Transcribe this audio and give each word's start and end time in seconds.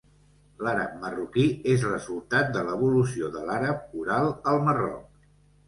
L'àrab 0.67 0.95
marroquí 1.03 1.43
és 1.75 1.85
resultat 1.91 2.51
de 2.57 2.65
l'evolució 2.71 3.31
de 3.39 3.47
l'àrab 3.51 3.97
oral 4.07 4.33
al 4.55 4.61
Marroc. 4.69 5.25